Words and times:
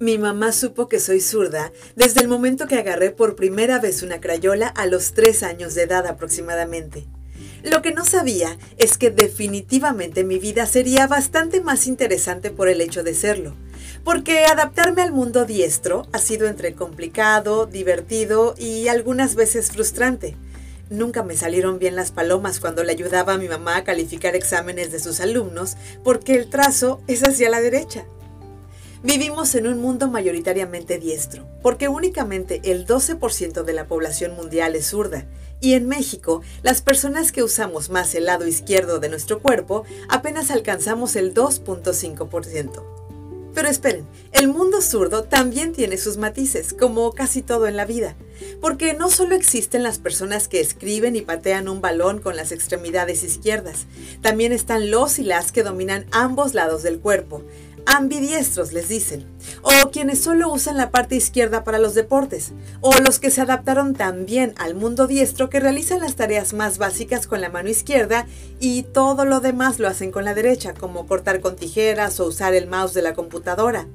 Mi 0.00 0.16
mamá 0.16 0.52
supo 0.52 0.88
que 0.88 0.98
soy 0.98 1.20
zurda 1.20 1.72
desde 1.94 2.22
el 2.22 2.28
momento 2.28 2.66
que 2.66 2.76
agarré 2.76 3.10
por 3.10 3.36
primera 3.36 3.78
vez 3.80 4.02
una 4.02 4.18
crayola 4.18 4.66
a 4.68 4.86
los 4.86 5.12
tres 5.12 5.42
años 5.42 5.74
de 5.74 5.82
edad 5.82 6.06
aproximadamente. 6.06 7.06
Lo 7.62 7.82
que 7.82 7.92
no 7.92 8.06
sabía 8.06 8.56
es 8.78 8.96
que 8.96 9.10
definitivamente 9.10 10.24
mi 10.24 10.38
vida 10.38 10.64
sería 10.64 11.06
bastante 11.06 11.60
más 11.60 11.86
interesante 11.86 12.50
por 12.50 12.70
el 12.70 12.80
hecho 12.80 13.02
de 13.02 13.12
serlo, 13.12 13.54
porque 14.02 14.46
adaptarme 14.46 15.02
al 15.02 15.12
mundo 15.12 15.44
diestro 15.44 16.06
ha 16.12 16.18
sido 16.18 16.48
entre 16.48 16.74
complicado, 16.74 17.66
divertido 17.66 18.54
y 18.56 18.88
algunas 18.88 19.34
veces 19.34 19.70
frustrante. 19.70 20.34
Nunca 20.88 21.22
me 21.22 21.36
salieron 21.36 21.78
bien 21.78 21.94
las 21.94 22.10
palomas 22.10 22.58
cuando 22.58 22.84
le 22.84 22.92
ayudaba 22.92 23.34
a 23.34 23.38
mi 23.38 23.48
mamá 23.48 23.76
a 23.76 23.84
calificar 23.84 24.34
exámenes 24.34 24.92
de 24.92 24.98
sus 24.98 25.20
alumnos, 25.20 25.76
porque 26.02 26.36
el 26.36 26.48
trazo 26.48 27.02
es 27.06 27.22
hacia 27.22 27.50
la 27.50 27.60
derecha. 27.60 28.06
Vivimos 29.02 29.54
en 29.54 29.66
un 29.66 29.80
mundo 29.80 30.08
mayoritariamente 30.08 30.98
diestro, 30.98 31.46
porque 31.62 31.88
únicamente 31.88 32.60
el 32.64 32.86
12% 32.86 33.62
de 33.62 33.72
la 33.72 33.86
población 33.86 34.36
mundial 34.36 34.76
es 34.76 34.90
zurda, 34.90 35.26
y 35.58 35.72
en 35.72 35.88
México, 35.88 36.42
las 36.62 36.82
personas 36.82 37.32
que 37.32 37.42
usamos 37.42 37.88
más 37.88 38.14
el 38.14 38.26
lado 38.26 38.46
izquierdo 38.46 39.00
de 39.00 39.08
nuestro 39.08 39.40
cuerpo 39.40 39.84
apenas 40.10 40.50
alcanzamos 40.50 41.16
el 41.16 41.32
2.5%. 41.32 43.00
Pero 43.54 43.68
esperen, 43.68 44.06
el 44.32 44.48
mundo 44.48 44.80
zurdo 44.80 45.24
también 45.24 45.72
tiene 45.72 45.96
sus 45.96 46.18
matices, 46.18 46.72
como 46.72 47.12
casi 47.12 47.42
todo 47.42 47.66
en 47.66 47.76
la 47.76 47.84
vida, 47.84 48.16
porque 48.60 48.94
no 48.94 49.10
solo 49.10 49.34
existen 49.34 49.82
las 49.82 49.98
personas 49.98 50.46
que 50.46 50.60
escriben 50.60 51.16
y 51.16 51.22
patean 51.22 51.68
un 51.68 51.80
balón 51.80 52.20
con 52.20 52.36
las 52.36 52.52
extremidades 52.52 53.24
izquierdas, 53.24 53.86
también 54.20 54.52
están 54.52 54.90
los 54.90 55.18
y 55.18 55.24
las 55.24 55.52
que 55.52 55.62
dominan 55.64 56.06
ambos 56.12 56.54
lados 56.54 56.82
del 56.82 57.00
cuerpo, 57.00 57.42
ambidiestros 57.86 58.72
les 58.72 58.88
dicen, 58.88 59.26
o 59.62 59.90
quienes 59.90 60.22
solo 60.22 60.52
usan 60.52 60.76
la 60.76 60.90
parte 60.90 61.16
izquierda 61.16 61.64
para 61.64 61.78
los 61.78 61.94
deportes, 61.94 62.52
o 62.80 62.92
los 62.98 63.18
que 63.18 63.30
se 63.30 63.40
adaptaron 63.40 63.94
también 63.94 64.54
al 64.58 64.74
mundo 64.74 65.06
diestro 65.06 65.50
que 65.50 65.60
realizan 65.60 66.00
las 66.00 66.16
tareas 66.16 66.52
más 66.52 66.78
básicas 66.78 67.26
con 67.26 67.40
la 67.40 67.48
mano 67.48 67.68
izquierda 67.68 68.26
y 68.60 68.82
todo 68.82 69.24
lo 69.24 69.40
demás 69.40 69.78
lo 69.78 69.88
hacen 69.88 70.10
con 70.10 70.24
la 70.24 70.34
derecha, 70.34 70.74
como 70.74 71.06
cortar 71.06 71.40
con 71.40 71.56
tijeras 71.56 72.20
o 72.20 72.26
usar 72.26 72.54
el 72.54 72.66
mouse 72.66 72.94
de 72.94 73.02
la 73.02 73.14
computadora. 73.14 73.86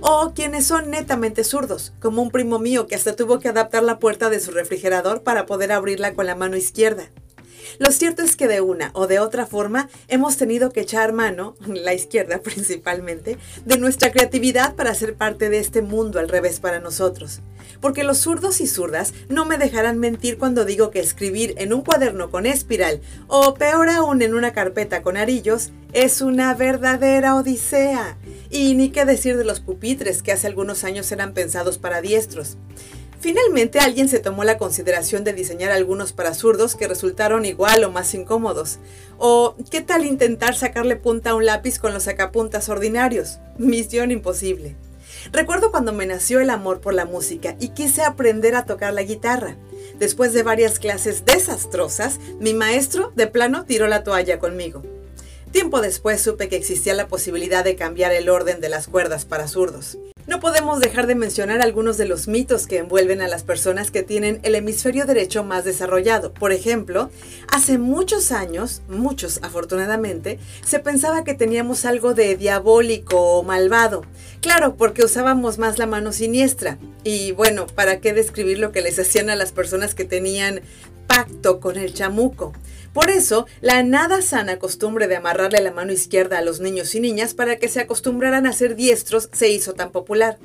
O 0.00 0.32
quienes 0.34 0.66
son 0.66 0.90
netamente 0.90 1.42
zurdos, 1.42 1.92
como 2.00 2.22
un 2.22 2.30
primo 2.30 2.58
mío 2.58 2.86
que 2.86 2.94
hasta 2.94 3.16
tuvo 3.16 3.40
que 3.40 3.48
adaptar 3.48 3.82
la 3.82 3.98
puerta 3.98 4.30
de 4.30 4.40
su 4.40 4.52
refrigerador 4.52 5.22
para 5.22 5.46
poder 5.46 5.72
abrirla 5.72 6.14
con 6.14 6.26
la 6.26 6.36
mano 6.36 6.56
izquierda. 6.56 7.10
Lo 7.78 7.90
cierto 7.92 8.22
es 8.22 8.36
que 8.36 8.48
de 8.48 8.60
una 8.60 8.90
o 8.94 9.06
de 9.06 9.18
otra 9.18 9.46
forma 9.46 9.88
hemos 10.08 10.36
tenido 10.36 10.70
que 10.70 10.80
echar 10.80 11.12
mano, 11.12 11.56
la 11.66 11.94
izquierda 11.94 12.38
principalmente, 12.42 13.38
de 13.64 13.78
nuestra 13.78 14.10
creatividad 14.10 14.74
para 14.74 14.94
ser 14.94 15.14
parte 15.14 15.48
de 15.48 15.58
este 15.58 15.82
mundo 15.82 16.18
al 16.18 16.28
revés 16.28 16.60
para 16.60 16.80
nosotros. 16.80 17.40
Porque 17.80 18.02
los 18.04 18.18
zurdos 18.18 18.60
y 18.60 18.66
zurdas 18.66 19.12
no 19.28 19.44
me 19.44 19.58
dejarán 19.58 19.98
mentir 19.98 20.38
cuando 20.38 20.64
digo 20.64 20.90
que 20.90 21.00
escribir 21.00 21.54
en 21.58 21.72
un 21.72 21.82
cuaderno 21.82 22.30
con 22.30 22.46
espiral 22.46 23.00
o 23.26 23.54
peor 23.54 23.88
aún 23.88 24.22
en 24.22 24.34
una 24.34 24.52
carpeta 24.52 25.02
con 25.02 25.16
arillos 25.16 25.70
es 25.92 26.20
una 26.20 26.54
verdadera 26.54 27.36
odisea. 27.36 28.16
Y 28.50 28.74
ni 28.74 28.90
qué 28.90 29.04
decir 29.04 29.36
de 29.36 29.44
los 29.44 29.60
pupitres 29.60 30.22
que 30.22 30.32
hace 30.32 30.46
algunos 30.46 30.84
años 30.84 31.10
eran 31.12 31.34
pensados 31.34 31.78
para 31.78 32.00
diestros. 32.00 32.56
Finalmente 33.20 33.80
alguien 33.80 34.08
se 34.08 34.20
tomó 34.20 34.44
la 34.44 34.58
consideración 34.58 35.24
de 35.24 35.32
diseñar 35.32 35.72
algunos 35.72 36.12
para 36.12 36.34
zurdos 36.34 36.76
que 36.76 36.86
resultaron 36.86 37.44
igual 37.44 37.82
o 37.82 37.90
más 37.90 38.14
incómodos. 38.14 38.78
O, 39.18 39.56
¿qué 39.70 39.80
tal 39.80 40.04
intentar 40.04 40.54
sacarle 40.54 40.94
punta 40.94 41.30
a 41.30 41.34
un 41.34 41.44
lápiz 41.44 41.80
con 41.80 41.92
los 41.92 42.04
sacapuntas 42.04 42.68
ordinarios? 42.68 43.40
Misión 43.58 44.12
imposible. 44.12 44.76
Recuerdo 45.32 45.72
cuando 45.72 45.92
me 45.92 46.06
nació 46.06 46.38
el 46.38 46.50
amor 46.50 46.80
por 46.80 46.94
la 46.94 47.06
música 47.06 47.56
y 47.58 47.70
quise 47.70 48.02
aprender 48.02 48.54
a 48.54 48.66
tocar 48.66 48.94
la 48.94 49.02
guitarra. 49.02 49.56
Después 49.98 50.32
de 50.32 50.44
varias 50.44 50.78
clases 50.78 51.24
desastrosas, 51.24 52.20
mi 52.38 52.54
maestro 52.54 53.12
de 53.16 53.26
plano 53.26 53.64
tiró 53.64 53.88
la 53.88 54.04
toalla 54.04 54.38
conmigo. 54.38 54.84
Tiempo 55.52 55.80
después 55.80 56.20
supe 56.20 56.48
que 56.48 56.56
existía 56.56 56.94
la 56.94 57.08
posibilidad 57.08 57.64
de 57.64 57.76
cambiar 57.76 58.12
el 58.12 58.28
orden 58.28 58.60
de 58.60 58.68
las 58.68 58.86
cuerdas 58.86 59.24
para 59.24 59.48
zurdos. 59.48 59.98
No 60.28 60.40
podemos 60.40 60.80
dejar 60.80 61.06
de 61.06 61.14
mencionar 61.14 61.62
algunos 61.62 61.96
de 61.96 62.04
los 62.04 62.28
mitos 62.28 62.66
que 62.66 62.76
envuelven 62.76 63.22
a 63.22 63.28
las 63.28 63.44
personas 63.44 63.90
que 63.90 64.02
tienen 64.02 64.40
el 64.42 64.54
hemisferio 64.56 65.06
derecho 65.06 65.42
más 65.42 65.64
desarrollado. 65.64 66.34
Por 66.34 66.52
ejemplo, 66.52 67.10
hace 67.50 67.78
muchos 67.78 68.30
años, 68.30 68.82
muchos 68.90 69.40
afortunadamente, 69.42 70.38
se 70.66 70.80
pensaba 70.80 71.24
que 71.24 71.32
teníamos 71.32 71.86
algo 71.86 72.12
de 72.12 72.36
diabólico 72.36 73.18
o 73.18 73.42
malvado. 73.42 74.04
Claro, 74.42 74.76
porque 74.76 75.02
usábamos 75.02 75.56
más 75.56 75.78
la 75.78 75.86
mano 75.86 76.12
siniestra. 76.12 76.76
Y 77.04 77.32
bueno, 77.32 77.66
¿para 77.66 78.00
qué 78.00 78.12
describir 78.12 78.58
lo 78.58 78.70
que 78.70 78.82
les 78.82 78.98
hacían 78.98 79.30
a 79.30 79.34
las 79.34 79.52
personas 79.52 79.94
que 79.94 80.04
tenían 80.04 80.60
con 81.60 81.76
el 81.76 81.94
chamuco? 81.94 82.52
Por 82.92 83.10
eso, 83.10 83.46
la 83.60 83.82
nada 83.82 84.22
sana 84.22 84.58
costumbre 84.58 85.08
de 85.08 85.16
amarrarle 85.16 85.60
la 85.60 85.72
mano 85.72 85.92
izquierda 85.92 86.38
a 86.38 86.42
los 86.42 86.60
niños 86.60 86.94
y 86.94 87.00
niñas 87.00 87.34
para 87.34 87.56
que 87.56 87.68
se 87.68 87.80
acostumbraran 87.80 88.46
a 88.46 88.52
ser 88.52 88.76
diestros 88.76 89.28
se 89.32 89.48
hizo 89.48 89.74
tan 89.74 89.92
popular. 89.92 90.38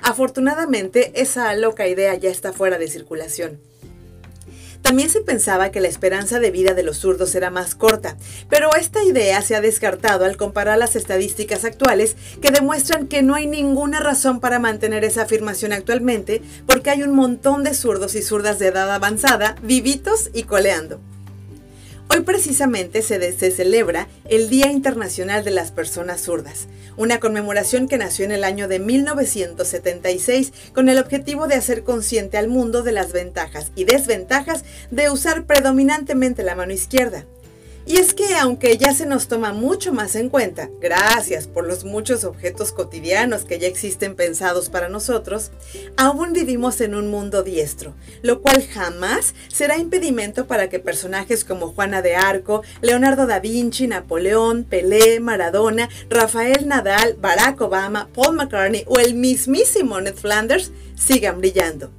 Afortunadamente, 0.00 1.12
esa 1.14 1.54
loca 1.54 1.88
idea 1.88 2.14
ya 2.14 2.30
está 2.30 2.52
fuera 2.52 2.78
de 2.78 2.88
circulación. 2.88 3.60
También 4.84 5.08
se 5.08 5.22
pensaba 5.22 5.70
que 5.70 5.80
la 5.80 5.88
esperanza 5.88 6.40
de 6.40 6.50
vida 6.50 6.74
de 6.74 6.82
los 6.82 6.98
zurdos 6.98 7.34
era 7.34 7.48
más 7.48 7.74
corta, 7.74 8.18
pero 8.50 8.68
esta 8.78 9.02
idea 9.02 9.40
se 9.40 9.56
ha 9.56 9.62
descartado 9.62 10.26
al 10.26 10.36
comparar 10.36 10.76
las 10.76 10.94
estadísticas 10.94 11.64
actuales 11.64 12.16
que 12.42 12.50
demuestran 12.50 13.06
que 13.06 13.22
no 13.22 13.34
hay 13.34 13.46
ninguna 13.46 14.00
razón 14.00 14.40
para 14.40 14.58
mantener 14.58 15.02
esa 15.02 15.22
afirmación 15.22 15.72
actualmente 15.72 16.42
porque 16.66 16.90
hay 16.90 17.02
un 17.02 17.14
montón 17.14 17.64
de 17.64 17.72
zurdos 17.72 18.14
y 18.14 18.20
zurdas 18.20 18.58
de 18.58 18.66
edad 18.66 18.92
avanzada 18.92 19.56
vivitos 19.62 20.28
y 20.34 20.42
coleando. 20.42 21.00
Hoy 22.10 22.20
precisamente 22.20 23.02
se, 23.02 23.32
celebra 23.50 24.08
el 24.28 24.50
Día 24.50 24.70
Internacional 24.70 25.42
de 25.42 25.50
las 25.50 25.72
Personas 25.72 26.22
Zurdas, 26.22 26.68
una 26.96 27.18
conmemoración 27.18 27.88
que 27.88 27.98
nació 27.98 28.24
en 28.24 28.32
el 28.32 28.44
año 28.44 28.68
de 28.68 28.78
1976 28.78 30.52
con 30.74 30.88
el 30.88 30.98
objetivo 30.98 31.48
de 31.48 31.54
hacer 31.54 31.82
consciente 31.82 32.36
al 32.36 32.48
mundo 32.48 32.82
de 32.82 32.92
las 32.92 33.12
ventajas 33.12 33.72
y 33.74 33.84
desventajas 33.84 34.64
de 34.90 35.10
usar 35.10 35.44
predominantemente 35.44 36.42
la 36.42 36.54
mano 36.54 36.72
izquierda. 36.72 37.24
Y 37.86 37.98
es 37.98 38.14
que 38.14 38.34
aunque 38.36 38.78
ya 38.78 38.94
se 38.94 39.04
nos 39.04 39.28
toma 39.28 39.52
mucho 39.52 39.92
más 39.92 40.16
en 40.16 40.30
cuenta, 40.30 40.70
gracias 40.80 41.46
por 41.46 41.66
los 41.66 41.84
muchos 41.84 42.24
objetos 42.24 42.72
cotidianos 42.72 43.44
que 43.44 43.58
ya 43.58 43.68
existen 43.68 44.14
pensados 44.14 44.70
para 44.70 44.88
nosotros, 44.88 45.50
aún 45.98 46.32
vivimos 46.32 46.80
en 46.80 46.94
un 46.94 47.08
mundo 47.08 47.42
diestro, 47.42 47.94
lo 48.22 48.40
cual 48.40 48.66
jamás 48.66 49.34
será 49.48 49.76
impedimento 49.76 50.46
para 50.46 50.70
que 50.70 50.78
personajes 50.78 51.44
como 51.44 51.72
Juana 51.72 52.00
de 52.00 52.16
Arco, 52.16 52.62
Leonardo 52.80 53.26
da 53.26 53.38
Vinci, 53.38 53.86
Napoleón, 53.86 54.64
Pelé, 54.64 55.20
Maradona, 55.20 55.90
Rafael 56.08 56.66
Nadal, 56.66 57.16
Barack 57.20 57.60
Obama, 57.60 58.08
Paul 58.14 58.36
McCartney 58.36 58.84
o 58.86 58.98
el 58.98 59.14
mismísimo 59.14 60.00
Ned 60.00 60.14
Flanders 60.14 60.72
sigan 60.96 61.38
brillando. 61.38 61.90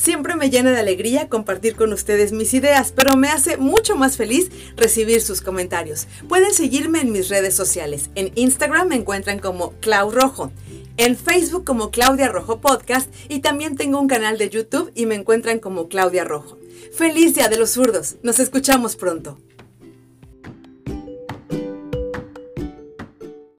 Siempre 0.00 0.34
me 0.34 0.48
llena 0.48 0.70
de 0.70 0.80
alegría 0.80 1.28
compartir 1.28 1.76
con 1.76 1.92
ustedes 1.92 2.32
mis 2.32 2.54
ideas, 2.54 2.90
pero 2.96 3.18
me 3.18 3.28
hace 3.28 3.58
mucho 3.58 3.96
más 3.96 4.16
feliz 4.16 4.50
recibir 4.74 5.20
sus 5.20 5.42
comentarios. 5.42 6.06
Pueden 6.26 6.54
seguirme 6.54 7.02
en 7.02 7.12
mis 7.12 7.28
redes 7.28 7.54
sociales. 7.54 8.08
En 8.14 8.32
Instagram 8.34 8.88
me 8.88 8.94
encuentran 8.94 9.40
como 9.40 9.72
Clau 9.80 10.10
Rojo, 10.10 10.52
en 10.96 11.18
Facebook 11.18 11.66
como 11.66 11.90
Claudia 11.90 12.28
Rojo 12.28 12.62
Podcast 12.62 13.12
y 13.28 13.40
también 13.40 13.76
tengo 13.76 14.00
un 14.00 14.08
canal 14.08 14.38
de 14.38 14.48
YouTube 14.48 14.90
y 14.94 15.04
me 15.04 15.16
encuentran 15.16 15.58
como 15.58 15.88
Claudia 15.88 16.24
Rojo. 16.24 16.56
Feliz 16.94 17.34
Día 17.34 17.50
de 17.50 17.58
los 17.58 17.72
Zurdos. 17.72 18.16
Nos 18.22 18.40
escuchamos 18.40 18.96
pronto. 18.96 19.36